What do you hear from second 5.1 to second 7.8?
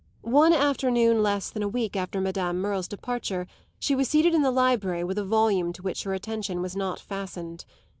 a volume to which her attention was not fastened.